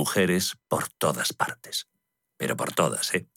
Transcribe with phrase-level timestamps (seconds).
[0.00, 1.86] mujeres por todas partes.
[2.38, 3.28] Pero por todas, ¿eh?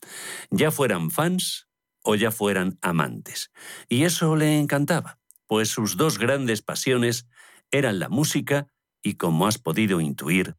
[0.50, 1.68] Ya fueran fans
[2.04, 3.52] o ya fueran amantes.
[3.90, 7.28] Y eso le encantaba, pues sus dos grandes pasiones
[7.70, 8.68] eran la música
[9.02, 10.56] y, como has podido intuir,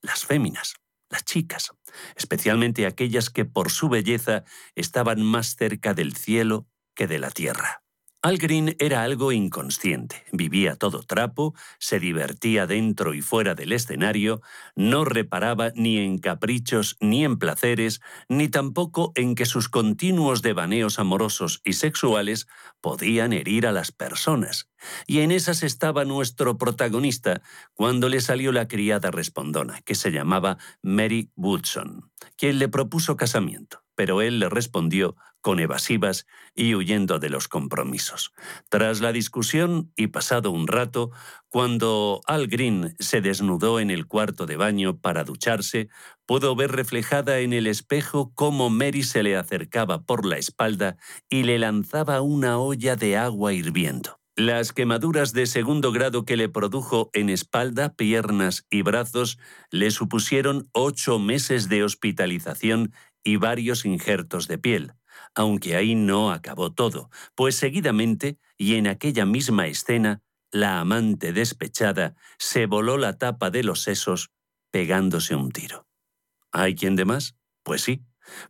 [0.00, 0.74] las féminas,
[1.10, 1.72] las chicas,
[2.14, 4.44] especialmente aquellas que por su belleza
[4.76, 7.82] estaban más cerca del cielo que de la tierra.
[8.28, 14.42] Al Green era algo inconsciente, vivía todo trapo, se divertía dentro y fuera del escenario,
[14.76, 20.98] no reparaba ni en caprichos ni en placeres, ni tampoco en que sus continuos devaneos
[20.98, 22.48] amorosos y sexuales
[22.82, 24.68] podían herir a las personas.
[25.06, 27.40] Y en esas estaba nuestro protagonista
[27.72, 33.87] cuando le salió la criada respondona, que se llamaba Mary Woodson, quien le propuso casamiento,
[33.98, 38.32] pero él le respondió con evasivas y huyendo de los compromisos.
[38.68, 41.10] Tras la discusión y pasado un rato,
[41.48, 45.88] cuando Al Green se desnudó en el cuarto de baño para ducharse,
[46.26, 50.96] pudo ver reflejada en el espejo cómo Mary se le acercaba por la espalda
[51.28, 54.20] y le lanzaba una olla de agua hirviendo.
[54.38, 59.36] Las quemaduras de segundo grado que le produjo en espalda, piernas y brazos
[59.72, 62.92] le supusieron ocho meses de hospitalización
[63.28, 64.94] y varios injertos de piel
[65.34, 72.16] aunque ahí no acabó todo, pues seguidamente, y en aquella misma escena, la amante despechada
[72.38, 74.30] se voló la tapa de los sesos
[74.70, 75.86] pegándose un tiro.
[76.50, 77.36] ¿Hay quien de más?
[77.62, 78.02] Pues sí,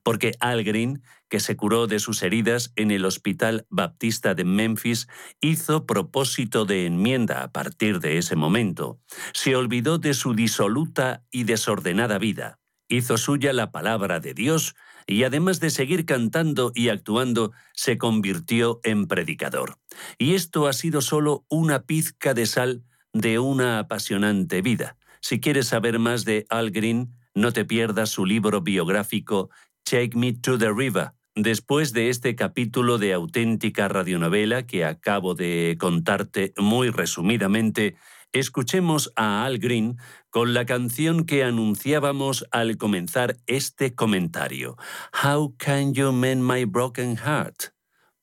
[0.03, 5.09] porque Al Green, que se curó de sus heridas en el Hospital Baptista de Memphis,
[5.41, 9.01] hizo propósito de enmienda a partir de ese momento.
[9.35, 12.59] Se olvidó de su disoluta y desordenada vida.
[12.89, 14.75] Hizo suya la palabra de Dios
[15.07, 19.79] y además de seguir cantando y actuando, se convirtió en predicador.
[20.19, 24.97] Y esto ha sido solo una pizca de sal de una apasionante vida.
[25.21, 29.51] Si quieres saber más de Al Green, no te pierdas su libro biográfico
[29.85, 31.13] Take Me to the River.
[31.35, 37.97] Después de este capítulo de auténtica radionovela que acabo de contarte muy resumidamente,
[38.33, 39.97] escuchemos a Al Green
[40.31, 44.77] con la canción que anunciábamos al comenzar este comentario.
[45.25, 47.75] How can you mend my broken heart?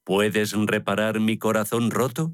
[0.04, 2.34] ¿Puedes reparar mi corazón roto?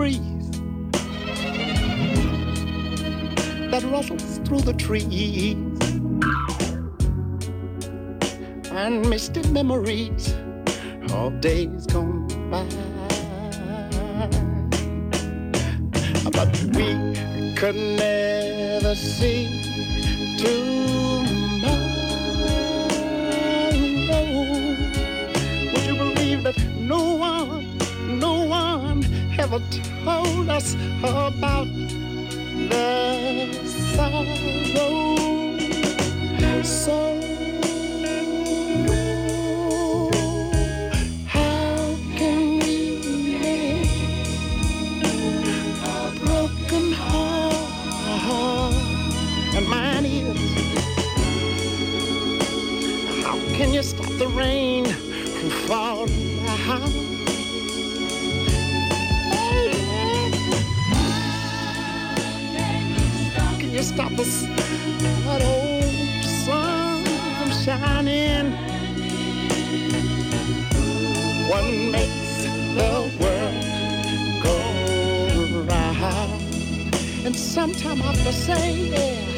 [0.00, 0.50] Breeze
[3.70, 5.54] that rustles through the trees
[8.70, 10.34] and misty memories
[11.12, 11.99] of days gone
[29.50, 29.70] one ever
[30.04, 31.68] told us about
[32.68, 34.24] the sorrow?
[36.62, 37.16] So
[41.26, 42.98] how can we
[43.40, 43.86] mend
[45.82, 48.74] a broken heart?
[49.56, 50.38] And mine is.
[53.24, 54.89] How can you stop the rain
[63.94, 64.46] stop the s-
[65.26, 67.04] that old sun
[67.64, 68.48] shining?
[71.50, 71.64] What
[71.96, 72.44] makes
[72.78, 73.64] the world
[74.46, 74.56] go
[75.70, 76.42] round?
[77.26, 79.29] And sometimes I have to say, yeah,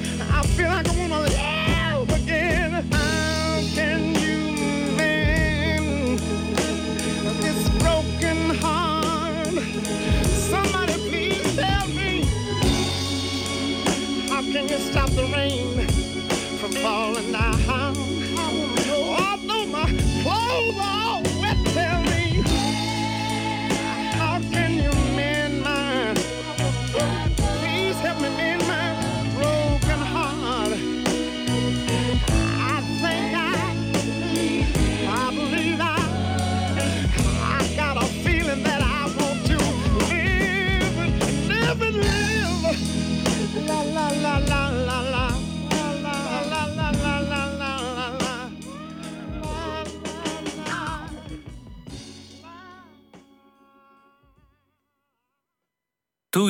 [0.00, 1.57] I feel like I wanna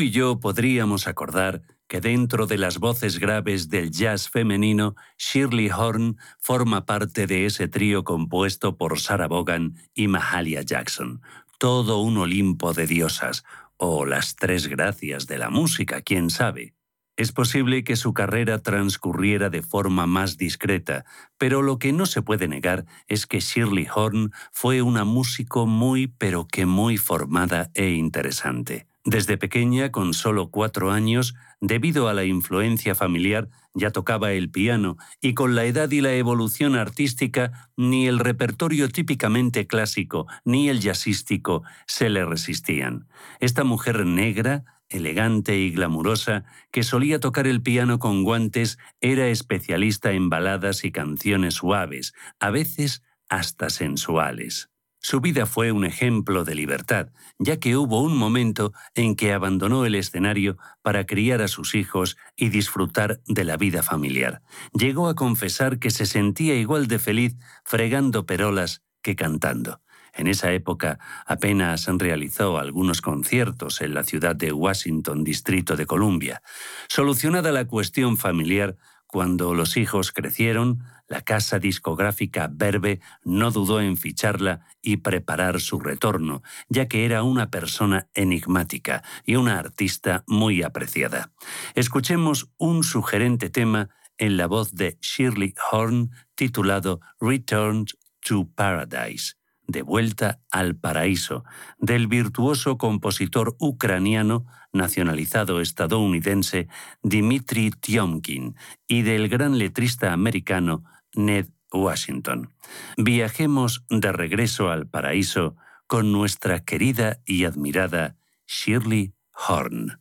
[0.00, 6.19] Y yo podríamos acordar que dentro de las voces graves del jazz femenino, Shirley Horn
[6.38, 11.21] forma parte de ese trío compuesto por Sarah Vaughan y Mahalia Jackson.
[11.59, 13.45] Todo un Olimpo de diosas,
[13.76, 16.75] o las tres gracias de la música, quién sabe.
[17.17, 21.05] Es posible que su carrera transcurriera de forma más discreta,
[21.38, 26.07] pero lo que no se puede negar es que Shirley Horn fue una músico muy
[26.07, 28.88] pero que muy formada e interesante.
[29.11, 34.99] Desde pequeña, con solo cuatro años, debido a la influencia familiar, ya tocaba el piano
[35.23, 40.81] y con la edad y la evolución artística, ni el repertorio típicamente clásico ni el
[40.81, 43.09] jazzístico se le resistían.
[43.41, 50.12] Esta mujer negra, elegante y glamurosa, que solía tocar el piano con guantes, era especialista
[50.12, 54.69] en baladas y canciones suaves, a veces hasta sensuales.
[55.00, 59.87] Su vida fue un ejemplo de libertad, ya que hubo un momento en que abandonó
[59.87, 64.43] el escenario para criar a sus hijos y disfrutar de la vida familiar.
[64.73, 69.81] Llegó a confesar que se sentía igual de feliz fregando perolas que cantando.
[70.14, 76.43] En esa época apenas realizó algunos conciertos en la ciudad de Washington, Distrito de Columbia.
[76.88, 78.76] Solucionada la cuestión familiar,
[79.11, 85.81] Cuando los hijos crecieron, la casa discográfica Verbe no dudó en ficharla y preparar su
[85.81, 91.33] retorno, ya que era una persona enigmática y una artista muy apreciada.
[91.75, 93.88] Escuchemos un sugerente tema
[94.19, 97.87] en la voz de Shirley Horn titulado Return
[98.21, 99.38] to Paradise
[99.69, 101.45] de vuelta al paraíso,
[101.79, 106.69] del virtuoso compositor ucraniano nacionalizado estadounidense
[107.03, 108.57] Dmitry Tiomkin
[108.89, 110.85] y del gran letrista americano
[111.15, 112.51] Ned Washington.
[112.97, 115.57] Viajemos de regreso al paraíso
[115.87, 119.15] con nuestra querida y admirada Shirley
[119.49, 120.01] Horn.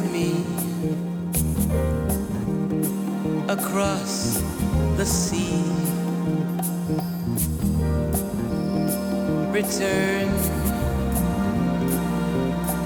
[0.00, 0.32] with me
[3.48, 4.40] across
[4.96, 5.62] the sea.
[9.52, 10.28] Return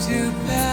[0.01, 0.66] to Paris.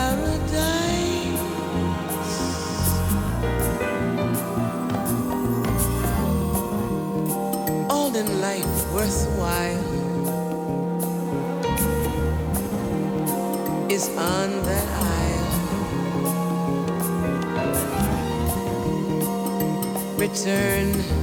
[20.33, 21.22] Turn.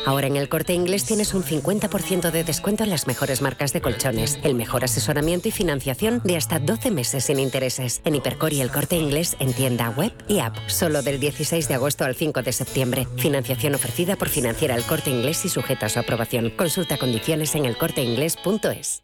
[0.05, 3.81] Ahora en el corte inglés tienes un 50% de descuento en las mejores marcas de
[3.81, 8.01] colchones, el mejor asesoramiento y financiación de hasta 12 meses sin intereses.
[8.03, 10.57] En Hipercor y el corte inglés en tienda web y app.
[10.67, 13.07] Solo del 16 de agosto al 5 de septiembre.
[13.17, 16.49] Financiación ofrecida por Financiera el corte inglés y sujeta a su aprobación.
[16.51, 19.03] Consulta condiciones en elcorteinglés.es.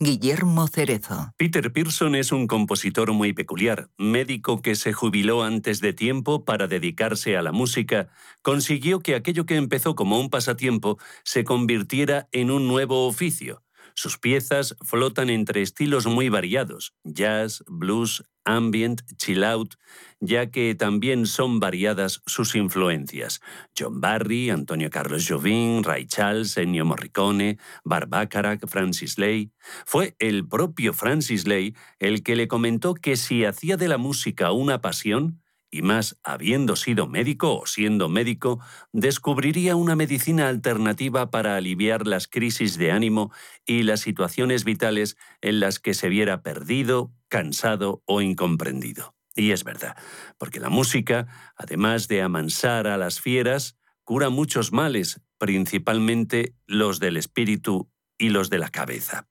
[0.00, 1.32] Guillermo Cerezo.
[1.36, 6.68] Peter Pearson es un compositor muy peculiar, médico que se jubiló antes de tiempo para
[6.68, 8.08] dedicarse a la música,
[8.42, 13.64] consiguió que aquello que empezó como un pasatiempo se convirtiera en un nuevo oficio.
[13.98, 19.74] Sus piezas flotan entre estilos muy variados, jazz, blues, ambient, chill out,
[20.20, 23.40] ya que también son variadas sus influencias.
[23.76, 29.50] John Barry, Antonio Carlos Jobim, Ray Charles, Ennio Morricone, Barbacarac, Francis Lay.
[29.84, 34.52] Fue el propio Francis Lay el que le comentó que si hacía de la música
[34.52, 38.60] una pasión, y más habiendo sido médico o siendo médico,
[38.92, 43.32] descubriría una medicina alternativa para aliviar las crisis de ánimo
[43.66, 49.14] y las situaciones vitales en las que se viera perdido, cansado o incomprendido.
[49.34, 49.96] Y es verdad,
[50.36, 57.16] porque la música, además de amansar a las fieras, cura muchos males, principalmente los del
[57.16, 59.26] espíritu y los de la cabeza.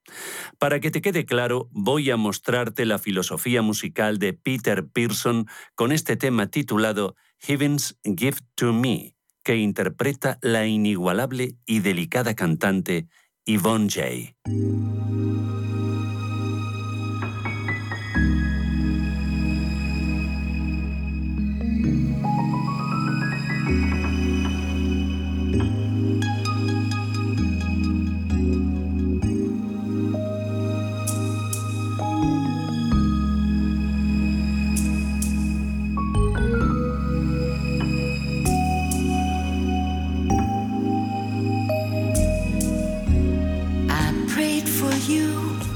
[0.58, 5.91] Para que te quede claro, voy a mostrarte la filosofía musical de Peter Pearson con
[5.91, 13.08] este tema titulado Heaven's Gift to Me, que interpreta la inigualable y delicada cantante
[13.45, 14.36] Yvonne Jay.
[45.08, 45.66] You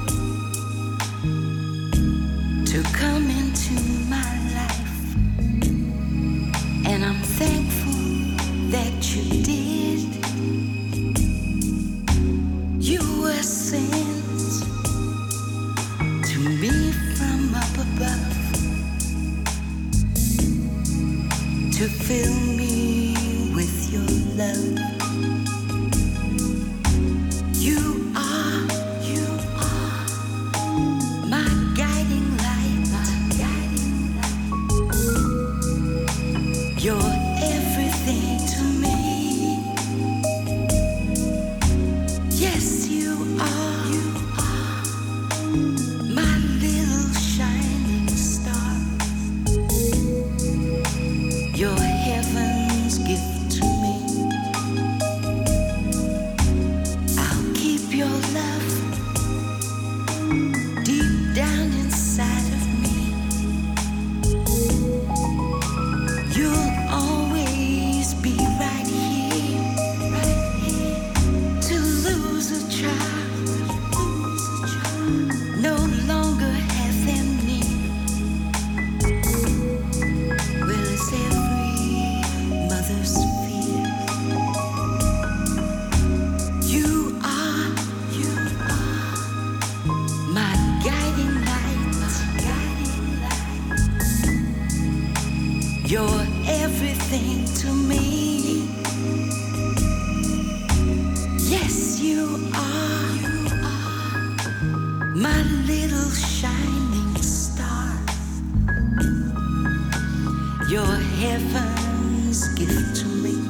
[111.21, 113.40] heaven's gift to me.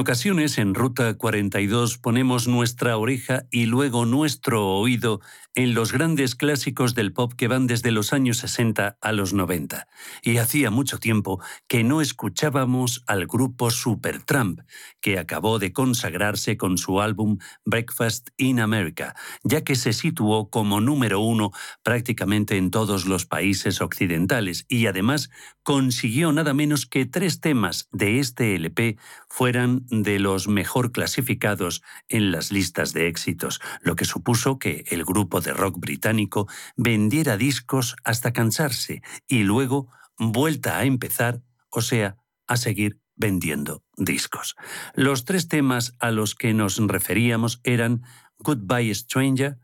[0.00, 5.20] Ocasiones en Ruta 42 ponemos nuestra oreja y luego nuestro oído
[5.54, 9.88] en los grandes clásicos del pop que van desde los años 60 a los 90.
[10.22, 14.60] Y hacía mucho tiempo que no escuchábamos al grupo Supertramp,
[15.00, 20.80] que acabó de consagrarse con su álbum Breakfast in America, ya que se situó como
[20.80, 21.50] número uno
[21.82, 25.30] prácticamente en todos los países occidentales y además
[25.62, 28.96] consiguió nada menos que tres temas de este LP
[29.28, 35.04] fueran de los mejor clasificados en las listas de éxitos, lo que supuso que el
[35.04, 42.16] grupo de rock británico vendiera discos hasta cansarse y luego vuelta a empezar, o sea,
[42.46, 44.56] a seguir vendiendo discos.
[44.94, 48.02] Los tres temas a los que nos referíamos eran
[48.38, 49.58] Goodbye Stranger,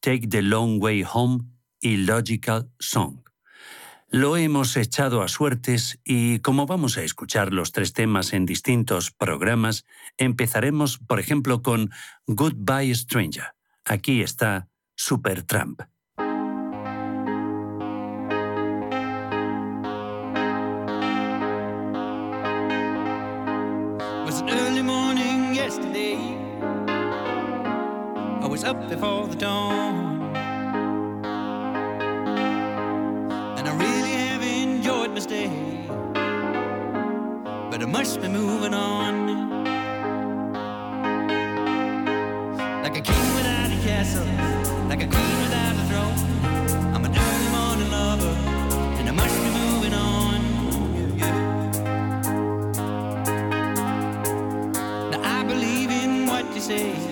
[0.00, 1.44] Take the Long Way Home
[1.80, 3.22] y Logical Song.
[4.08, 9.10] Lo hemos echado a suertes y como vamos a escuchar los tres temas en distintos
[9.10, 9.86] programas,
[10.18, 11.90] empezaremos, por ejemplo, con
[12.26, 13.54] Goodbye Stranger.
[13.84, 15.86] Aquí está Supertramp.
[24.32, 26.16] was an early morning yesterday.
[28.40, 30.22] I was up before the dawn.
[33.58, 35.50] And I really have enjoyed my stay.
[37.70, 39.31] But I must be moving on.
[44.92, 46.18] Like a queen without a throne.
[46.94, 48.34] I'm early morning lover,
[48.98, 50.40] and I must be moving on.
[51.18, 51.38] Yeah.
[55.12, 57.11] Now I believe in what you say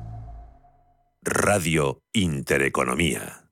[1.23, 3.51] Radio Intereconomía.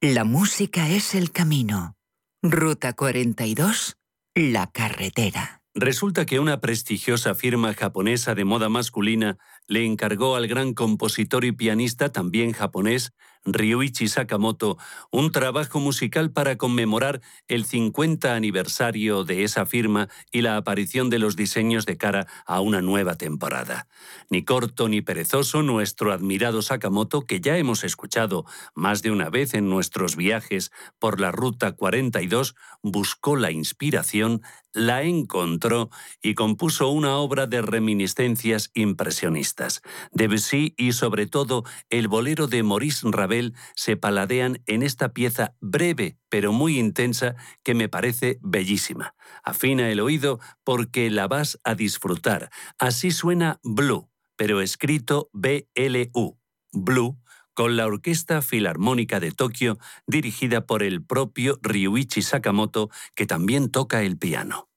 [0.00, 1.94] La música es el camino.
[2.42, 3.98] Ruta 42,
[4.34, 5.60] la carretera.
[5.74, 11.52] Resulta que una prestigiosa firma japonesa de moda masculina le encargó al gran compositor y
[11.52, 13.12] pianista también japonés,
[13.52, 14.78] Ryuichi Sakamoto,
[15.10, 21.18] un trabajo musical para conmemorar el 50 aniversario de esa firma y la aparición de
[21.18, 23.86] los diseños de cara a una nueva temporada.
[24.28, 29.54] Ni corto ni perezoso, nuestro admirado Sakamoto, que ya hemos escuchado más de una vez
[29.54, 35.90] en nuestros viajes por la Ruta 42, buscó la inspiración, la encontró
[36.22, 39.82] y compuso una obra de reminiscencias impresionistas.
[40.12, 46.20] Debussy y sobre todo el bolero de Maurice Ravel se paladean en esta pieza breve
[46.30, 49.14] pero muy intensa que me parece bellísima.
[49.42, 52.50] Afina el oído porque la vas a disfrutar.
[52.78, 56.38] Así suena Blue, pero escrito B-L-U.
[56.72, 57.18] Blue
[57.60, 64.00] con la Orquesta Filarmónica de Tokio dirigida por el propio Ryuichi Sakamoto, que también toca
[64.00, 64.69] el piano.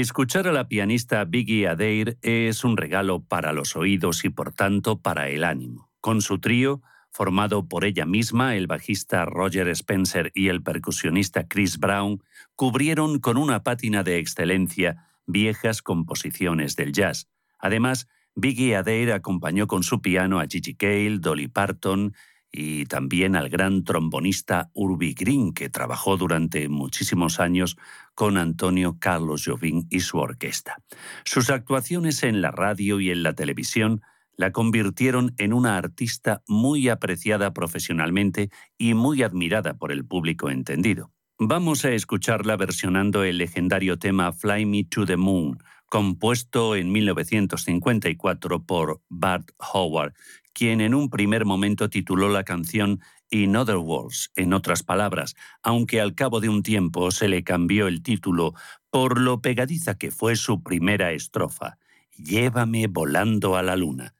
[0.00, 5.00] Escuchar a la pianista Biggie Adair es un regalo para los oídos y por tanto
[5.00, 5.88] para el ánimo.
[6.00, 6.82] Con su trío,
[7.12, 12.20] formado por ella misma, el bajista Roger Spencer y el percusionista Chris Brown,
[12.56, 17.28] cubrieron con una pátina de excelencia viejas composiciones del jazz.
[17.60, 22.14] Además, Biggie Adair acompañó con su piano a Gigi Cale, Dolly Parton
[22.56, 27.76] y también al gran trombonista Urbi Green, que trabajó durante muchísimos años
[28.14, 30.76] con Antonio Carlos Jobim y su orquesta.
[31.24, 34.02] Sus actuaciones en la radio y en la televisión
[34.36, 41.10] la convirtieron en una artista muy apreciada profesionalmente y muy admirada por el público entendido.
[41.40, 48.64] Vamos a escucharla versionando el legendario tema Fly Me to the Moon, compuesto en 1954
[48.64, 50.14] por Bart Howard,
[50.52, 56.00] quien en un primer momento tituló la canción In Other Words, en otras palabras, aunque
[56.00, 58.54] al cabo de un tiempo se le cambió el título
[58.90, 61.78] por lo pegadiza que fue su primera estrofa,
[62.16, 64.14] Llévame volando a la luna.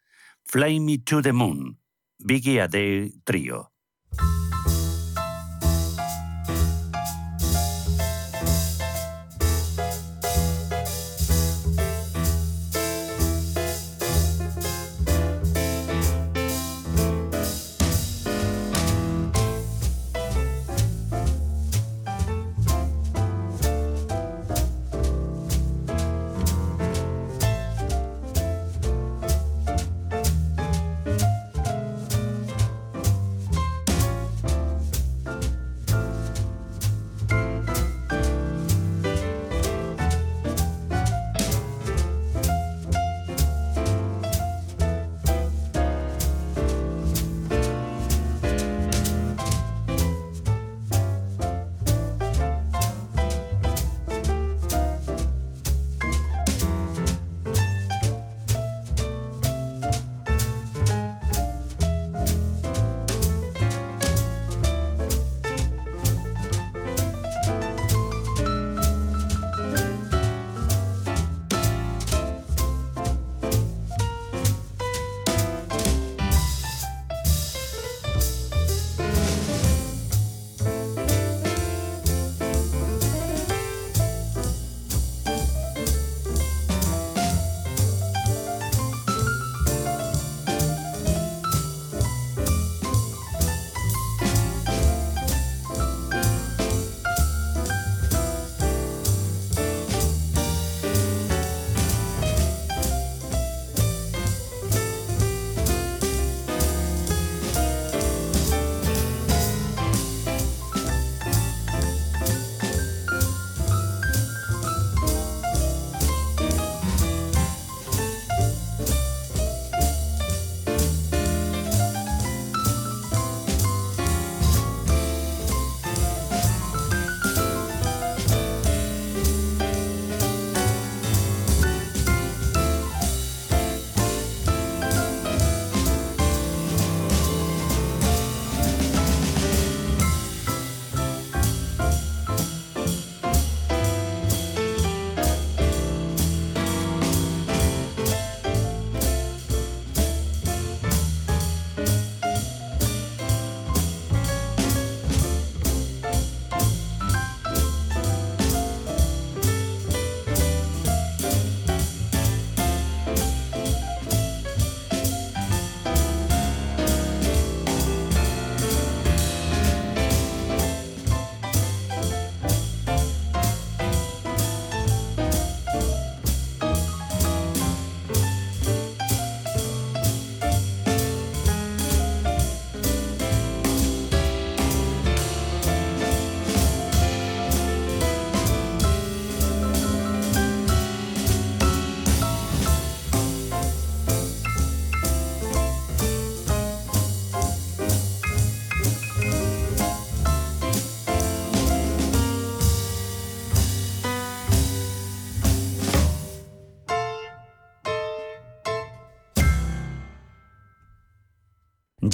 [0.44, 1.78] Fly Me to the Moon,
[2.18, 3.70] Biggie Adair Trio.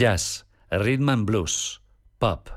[0.01, 1.83] Jazz, rhythm and blues,
[2.19, 2.49] pop.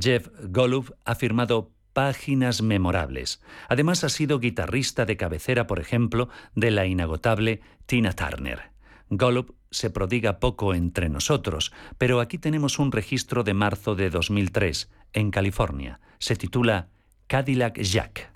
[0.00, 3.42] Jeff Golub ha firmado páginas memorables.
[3.68, 8.70] Además ha sido guitarrista de cabecera, por ejemplo, de la inagotable Tina Turner.
[9.10, 14.88] Golub se prodiga poco entre nosotros, pero aquí tenemos un registro de marzo de 2003,
[15.12, 15.98] en California.
[16.20, 16.90] Se titula
[17.26, 18.35] Cadillac Jack.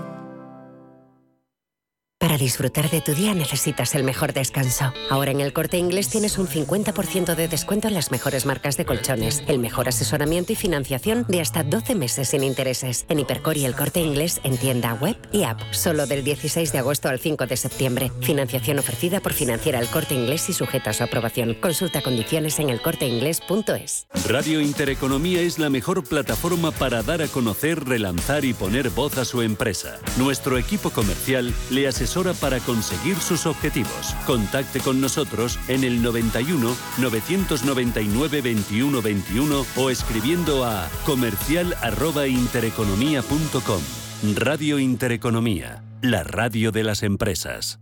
[2.31, 4.93] Para disfrutar de tu día necesitas el mejor descanso.
[5.09, 8.85] Ahora en el corte inglés tienes un 50% de descuento en las mejores marcas de
[8.85, 13.05] colchones, el mejor asesoramiento y financiación de hasta 12 meses sin intereses.
[13.09, 15.59] En Hipercor y el corte inglés en tienda web y app.
[15.71, 18.13] Solo del 16 de agosto al 5 de septiembre.
[18.21, 21.55] Financiación ofrecida por financiera el corte inglés y sujeta a su aprobación.
[21.55, 24.07] Consulta condiciones en elcorteinglés.es.
[24.29, 29.25] Radio Intereconomía es la mejor plataforma para dar a conocer, relanzar y poner voz a
[29.25, 29.99] su empresa.
[30.17, 34.15] Nuestro equipo comercial le asesora para conseguir sus objetivos.
[34.25, 43.81] Contacte con nosotros en el 91 999 21 21 o escribiendo a comercial@intereconomía.com.
[44.35, 47.79] Radio Intereconomía, la radio de las empresas.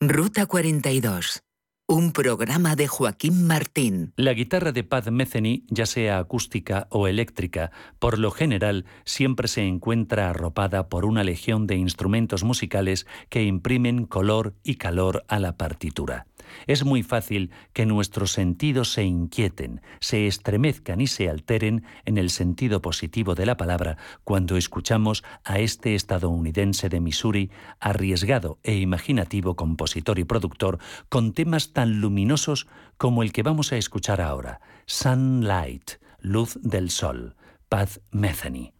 [0.00, 1.42] Ruta 42.
[1.86, 4.14] Un programa de Joaquín Martín.
[4.16, 9.66] La guitarra de Pat Metheny, ya sea acústica o eléctrica, por lo general siempre se
[9.66, 15.58] encuentra arropada por una legión de instrumentos musicales que imprimen color y calor a la
[15.58, 16.26] partitura.
[16.66, 22.30] Es muy fácil que nuestros sentidos se inquieten, se estremezcan y se alteren en el
[22.30, 27.50] sentido positivo de la palabra cuando escuchamos a este estadounidense de Missouri,
[27.80, 30.78] arriesgado e imaginativo compositor y productor,
[31.08, 37.36] con temas tan luminosos como el que vamos a escuchar ahora, Sunlight, Luz del Sol,
[37.68, 38.72] Pat Metheny.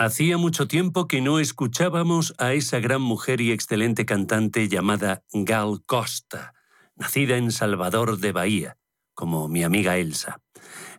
[0.00, 5.82] Hacía mucho tiempo que no escuchábamos a esa gran mujer y excelente cantante llamada Gal
[5.86, 6.54] Costa,
[6.94, 8.76] nacida en Salvador de Bahía,
[9.12, 10.40] como mi amiga Elsa.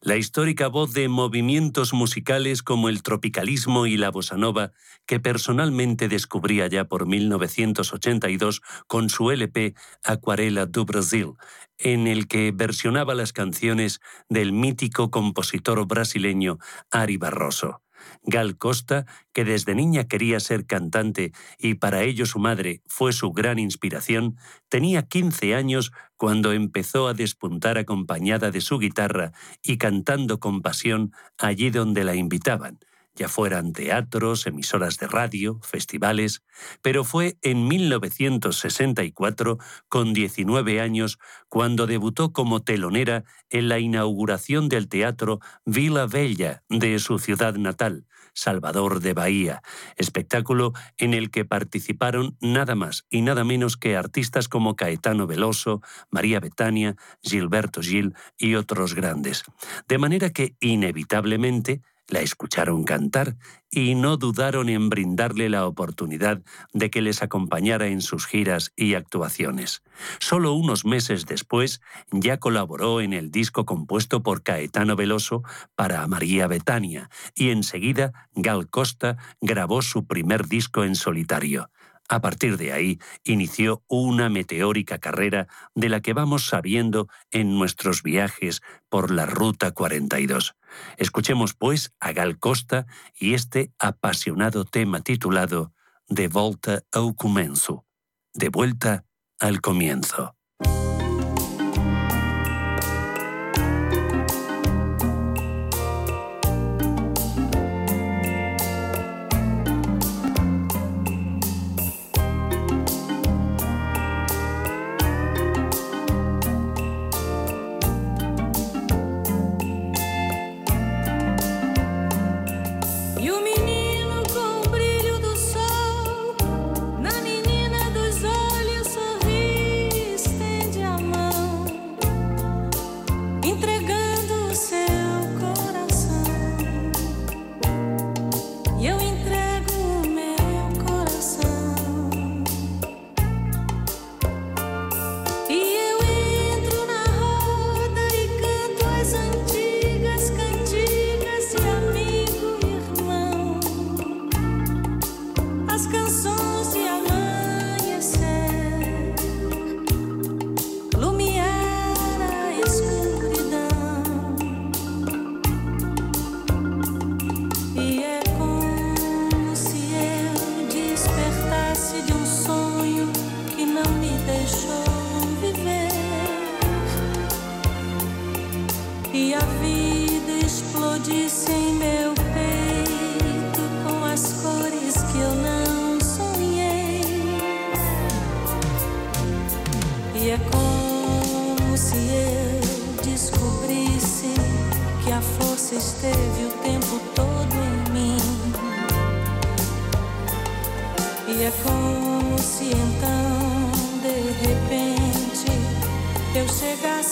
[0.01, 4.73] La histórica voz de movimientos musicales como el tropicalismo y la bossa nova
[5.05, 11.35] que personalmente descubría ya por 1982 con su LP Acuarela do Brasil,
[11.77, 16.57] en el que versionaba las canciones del mítico compositor brasileño
[16.91, 17.81] Ari Barroso.
[18.23, 23.31] Gal Costa, que desde niña quería ser cantante y para ello su madre fue su
[23.31, 24.37] gran inspiración,
[24.69, 29.31] tenía 15 años cuando empezó a despuntar acompañada de su guitarra
[29.63, 32.79] y cantando con pasión allí donde la invitaban,
[33.15, 36.43] ya fueran teatros, emisoras de radio, festivales,
[36.81, 39.57] pero fue en 1964,
[39.87, 46.99] con 19 años, cuando debutó como telonera en la inauguración del teatro Vila Bella de
[46.99, 49.61] su ciudad natal, Salvador de Bahía,
[49.97, 55.81] espectáculo en el que participaron nada más y nada menos que artistas como Caetano Veloso,
[56.09, 59.43] María Betania, Gilberto Gil y otros grandes.
[59.87, 63.35] De manera que, inevitablemente, la escucharon cantar
[63.71, 66.41] y no dudaron en brindarle la oportunidad
[66.73, 69.83] de que les acompañara en sus giras y actuaciones.
[70.19, 71.81] Solo unos meses después
[72.11, 75.43] ya colaboró en el disco compuesto por Caetano Veloso
[75.75, 81.69] para María Betania y enseguida Gal Costa grabó su primer disco en solitario.
[82.09, 88.01] A partir de ahí inició una meteórica carrera de la que vamos sabiendo en nuestros
[88.01, 90.55] viajes por la Ruta 42.
[90.97, 95.71] Escuchemos pues a Gal Costa y este apasionado tema titulado
[96.07, 97.85] De volta ao comienzo,
[98.33, 99.05] de vuelta
[99.37, 100.38] al comienzo.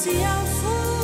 [0.07, 0.96] Chegasse ao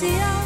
[0.00, 0.39] chegasse ao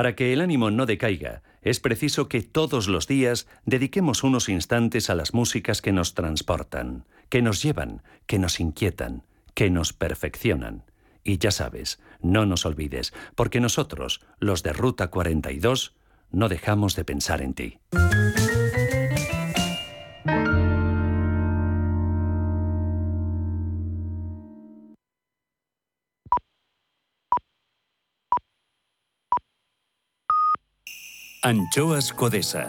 [0.00, 5.10] Para que el ánimo no decaiga, es preciso que todos los días dediquemos unos instantes
[5.10, 10.84] a las músicas que nos transportan, que nos llevan, que nos inquietan, que nos perfeccionan.
[11.22, 15.94] Y ya sabes, no nos olvides, porque nosotros, los de Ruta 42,
[16.30, 17.78] no dejamos de pensar en ti.
[31.42, 32.68] Anchoas Codesa,